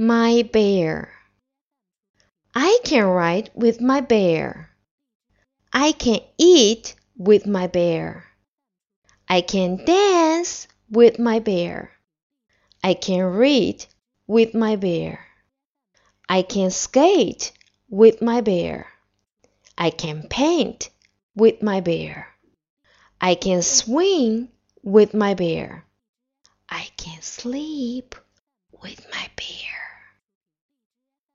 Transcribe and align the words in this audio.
My 0.00 0.48
bear. 0.52 1.12
I 2.54 2.78
can 2.84 3.04
ride 3.04 3.50
with 3.52 3.80
my 3.80 4.00
bear. 4.00 4.70
I 5.72 5.90
can 5.90 6.20
eat 6.38 6.94
with 7.16 7.48
my 7.48 7.66
bear. 7.66 8.24
I 9.28 9.40
can 9.40 9.84
dance 9.84 10.68
with 10.88 11.18
my 11.18 11.40
bear. 11.40 11.90
I 12.80 12.94
can 12.94 13.24
read 13.24 13.84
with 14.28 14.54
my 14.54 14.76
bear. 14.76 15.26
I 16.28 16.42
can 16.42 16.70
skate 16.70 17.50
with 17.90 18.22
my 18.22 18.40
bear. 18.40 18.86
I 19.76 19.90
can 19.90 20.28
paint 20.28 20.90
with 21.34 21.60
my 21.60 21.80
bear. 21.80 22.28
I 23.20 23.34
can 23.34 23.62
swing 23.62 24.50
with 24.84 25.12
my 25.12 25.34
bear. 25.34 25.84
I 26.68 26.86
can 26.96 27.20
sleep 27.20 28.14
with 28.80 29.04
my 29.10 29.28
bear. 29.34 29.67